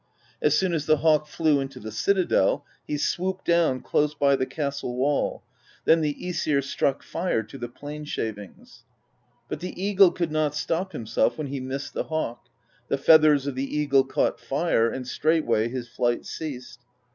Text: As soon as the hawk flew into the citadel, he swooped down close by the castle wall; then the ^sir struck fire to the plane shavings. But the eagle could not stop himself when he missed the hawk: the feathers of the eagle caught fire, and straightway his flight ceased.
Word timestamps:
As 0.41 0.57
soon 0.57 0.73
as 0.73 0.87
the 0.87 0.97
hawk 0.97 1.27
flew 1.27 1.59
into 1.59 1.79
the 1.79 1.91
citadel, 1.91 2.65
he 2.87 2.97
swooped 2.97 3.45
down 3.45 3.81
close 3.81 4.15
by 4.15 4.35
the 4.35 4.47
castle 4.47 4.95
wall; 4.95 5.43
then 5.85 6.01
the 6.01 6.15
^sir 6.19 6.63
struck 6.63 7.03
fire 7.03 7.43
to 7.43 7.55
the 7.59 7.69
plane 7.69 8.05
shavings. 8.05 8.83
But 9.47 9.59
the 9.59 9.79
eagle 9.79 10.11
could 10.11 10.31
not 10.31 10.55
stop 10.55 10.93
himself 10.93 11.37
when 11.37 11.45
he 11.49 11.59
missed 11.59 11.93
the 11.93 12.05
hawk: 12.05 12.49
the 12.87 12.97
feathers 12.97 13.45
of 13.45 13.53
the 13.53 13.77
eagle 13.77 14.03
caught 14.03 14.39
fire, 14.39 14.89
and 14.89 15.07
straightway 15.07 15.67
his 15.69 15.87
flight 15.87 16.25
ceased. 16.25 16.79